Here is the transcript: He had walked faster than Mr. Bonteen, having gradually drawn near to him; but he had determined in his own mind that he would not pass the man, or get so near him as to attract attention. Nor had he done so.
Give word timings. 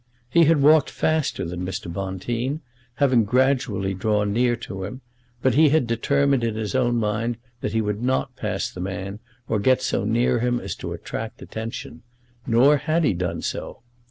He 0.31 0.45
had 0.45 0.63
walked 0.63 0.89
faster 0.89 1.45
than 1.45 1.63
Mr. 1.63 1.85
Bonteen, 1.93 2.61
having 2.95 3.23
gradually 3.23 3.93
drawn 3.93 4.33
near 4.33 4.55
to 4.55 4.83
him; 4.83 5.01
but 5.43 5.53
he 5.53 5.69
had 5.69 5.85
determined 5.85 6.43
in 6.43 6.55
his 6.55 6.73
own 6.73 6.95
mind 6.95 7.37
that 7.59 7.73
he 7.73 7.81
would 7.81 8.01
not 8.01 8.35
pass 8.35 8.67
the 8.71 8.81
man, 8.81 9.19
or 9.47 9.59
get 9.59 9.79
so 9.83 10.03
near 10.03 10.39
him 10.39 10.59
as 10.59 10.73
to 10.77 10.93
attract 10.93 11.43
attention. 11.43 12.01
Nor 12.47 12.77
had 12.77 13.03
he 13.03 13.13
done 13.13 13.43
so. 13.43 13.83